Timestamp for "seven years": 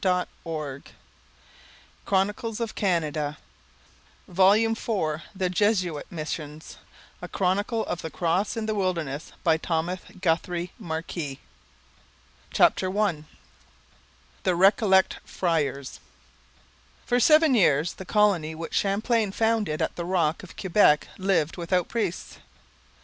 17.19-17.93